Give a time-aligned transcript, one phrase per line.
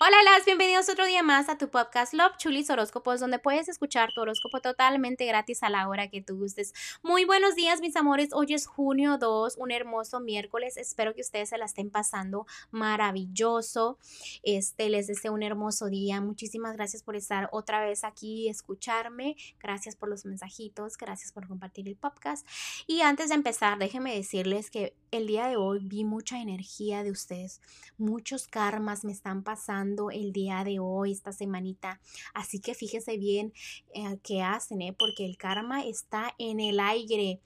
[0.00, 4.10] Hola, las bienvenidos otro día más a tu podcast Love Chulis Horóscopos, donde puedes escuchar
[4.14, 6.72] tu horóscopo totalmente gratis a la hora que tú gustes.
[7.02, 8.28] Muy buenos días, mis amores.
[8.32, 10.76] Hoy es junio 2, un hermoso miércoles.
[10.76, 13.98] Espero que ustedes se la estén pasando maravilloso.
[14.44, 16.20] Este, les deseo un hermoso día.
[16.20, 19.34] Muchísimas gracias por estar otra vez aquí y escucharme.
[19.58, 22.46] Gracias por los mensajitos, gracias por compartir el podcast.
[22.86, 27.10] Y antes de empezar, déjenme decirles que el día de hoy vi mucha energía de
[27.10, 27.60] ustedes.
[27.96, 32.00] Muchos karmas me están pasando el día de hoy, esta semanita.
[32.34, 33.52] Así que fíjese bien
[33.94, 34.94] eh, qué hacen, ¿eh?
[34.98, 37.40] porque el karma está en el aire.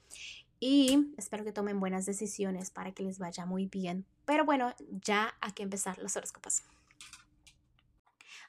[0.59, 4.05] Y espero que tomen buenas decisiones para que les vaya muy bien.
[4.25, 6.63] Pero bueno, ya hay que empezar los horóscopos.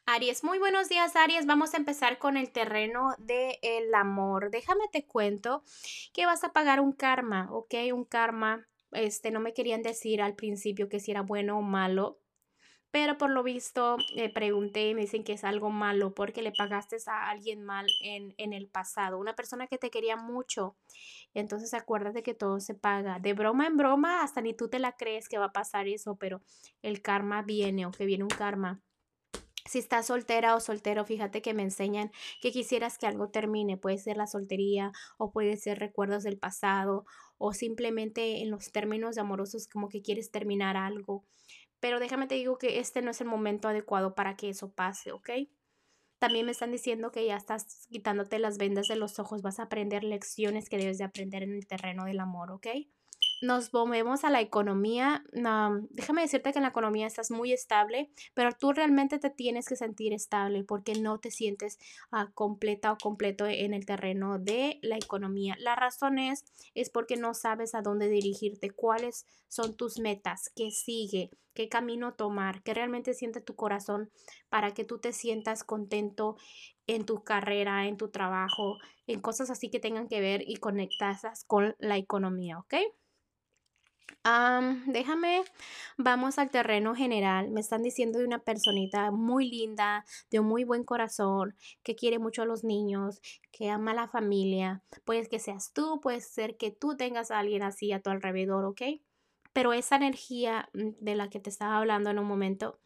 [0.06, 1.46] Aries, muy buenos días Aries.
[1.46, 4.50] Vamos a empezar con el terreno del el amor.
[4.50, 5.64] Déjame te cuento
[6.12, 7.74] que vas a pagar un karma, ¿ok?
[7.92, 8.66] Un karma.
[8.92, 12.20] Este, no me querían decir al principio que si era bueno o malo
[12.94, 16.52] pero por lo visto eh, pregunté y me dicen que es algo malo porque le
[16.52, 20.76] pagaste a alguien mal en, en, el pasado, una persona que te quería mucho.
[21.34, 23.18] Entonces acuérdate que todo se paga.
[23.18, 26.14] De broma en broma, hasta ni tú te la crees que va a pasar eso,
[26.14, 26.40] pero
[26.82, 28.80] el karma viene o que viene un karma.
[29.66, 33.76] Si estás soltera o soltero, fíjate que me enseñan que quisieras que algo termine.
[33.76, 37.06] Puede ser la soltería o puede ser recuerdos del pasado
[37.38, 41.24] o simplemente en los términos amorosos como que quieres terminar algo
[41.84, 45.12] pero déjame te digo que este no es el momento adecuado para que eso pase,
[45.12, 45.28] ¿ok?
[46.18, 49.64] También me están diciendo que ya estás quitándote las vendas de los ojos, vas a
[49.64, 52.68] aprender lecciones que debes de aprender en el terreno del amor, ¿ok?
[53.42, 55.24] Nos movemos a la economía,
[55.90, 59.76] déjame decirte que en la economía estás muy estable, pero tú realmente te tienes que
[59.76, 61.78] sentir estable porque no te sientes
[62.12, 65.56] uh, completa o completo en el terreno de la economía.
[65.58, 66.44] La razón es,
[66.74, 72.14] es porque no sabes a dónde dirigirte, cuáles son tus metas, qué sigue, qué camino
[72.14, 74.10] tomar, qué realmente siente tu corazón
[74.48, 76.36] para que tú te sientas contento
[76.86, 81.44] en tu carrera, en tu trabajo, en cosas así que tengan que ver y conectadas
[81.44, 82.74] con la economía, ¿ok?
[84.86, 85.42] Déjame,
[85.98, 87.50] vamos al terreno general.
[87.50, 92.18] Me están diciendo de una personita muy linda, de un muy buen corazón, que quiere
[92.18, 93.20] mucho a los niños,
[93.52, 94.82] que ama a la familia.
[95.04, 98.64] Puede que seas tú, puede ser que tú tengas a alguien así a tu alrededor,
[98.64, 98.82] ¿ok?
[99.52, 102.78] Pero esa energía mm, de la que te estaba hablando en un momento,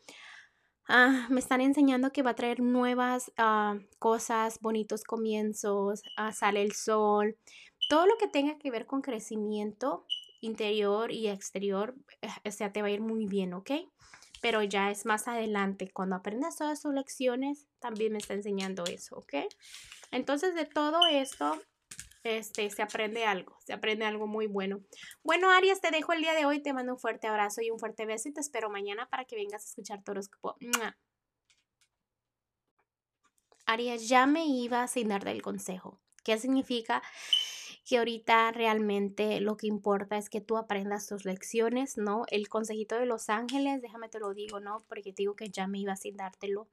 [0.89, 6.62] ah, me están enseñando que va a traer nuevas ah, cosas, bonitos comienzos, ah, sale
[6.62, 7.37] el sol,
[7.89, 10.05] todo lo que tenga que ver con crecimiento
[10.41, 13.71] interior y exterior, eh, o sea, te va a ir muy bien, ¿ok?
[14.41, 19.16] Pero ya es más adelante, cuando aprendas todas tus lecciones, también me está enseñando eso,
[19.16, 19.34] ¿ok?
[20.10, 21.60] Entonces, de todo esto,
[22.22, 24.81] este, se aprende algo, se aprende algo muy bueno.
[25.22, 27.78] Bueno, Arias, te dejo el día de hoy, te mando un fuerte abrazo y un
[27.78, 30.56] fuerte beso y te espero mañana para que vengas a escuchar tu horóscopo.
[33.66, 36.00] Arias, ya me iba sin dar del consejo.
[36.25, 37.03] ¿Qué significa?
[37.88, 42.25] Que ahorita realmente lo que importa es que tú aprendas tus lecciones, ¿no?
[42.31, 44.84] El consejito de los ángeles, déjame te lo digo, ¿no?
[44.91, 46.69] Porque te digo que ya me iba sin dártelo,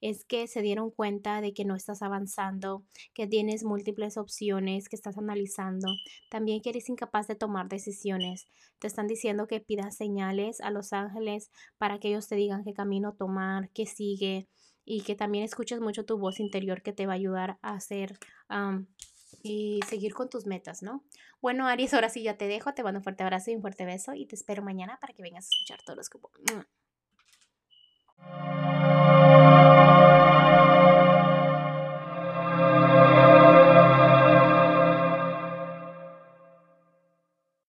[0.00, 2.82] es que se dieron cuenta de que no estás avanzando,
[3.14, 5.86] que tienes múltiples opciones, que estás analizando,
[6.30, 8.48] también que eres incapaz de tomar decisiones.
[8.80, 12.72] Te están diciendo que pidas señales a los ángeles para que ellos te digan qué
[12.72, 14.48] camino tomar, qué sigue
[14.84, 18.18] y que también escuches mucho tu voz interior que te va a ayudar a hacer
[19.48, 21.04] y seguir con tus metas, ¿no?
[21.40, 23.84] Bueno, Aries, ahora sí ya te dejo, te mando un fuerte abrazo y un fuerte
[23.84, 26.32] beso y te espero mañana para que vengas a escuchar todos los cupos.